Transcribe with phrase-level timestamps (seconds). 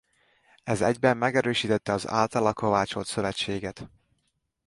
[0.63, 3.89] Ez egyben megerősítette az általa kovácsolt szövetséget.